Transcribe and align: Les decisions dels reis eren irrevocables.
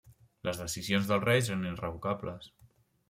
Les 0.47 0.61
decisions 0.61 1.11
dels 1.11 1.23
reis 1.27 1.51
eren 1.57 1.67
irrevocables. 1.73 2.53